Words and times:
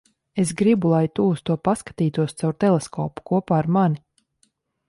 Es 0.43 0.53
gribu, 0.61 0.89
lai 0.93 1.01
tu 1.19 1.25
uz 1.33 1.43
to 1.49 1.57
paskatītos 1.69 2.35
caur 2.39 2.57
teleskopu- 2.65 3.25
kopā 3.33 3.61
ar 3.63 3.73
mani. 3.77 4.03